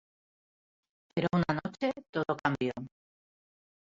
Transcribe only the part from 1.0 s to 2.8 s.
Pero una noche, todo cambió.